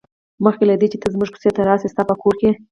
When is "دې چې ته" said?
0.81-1.07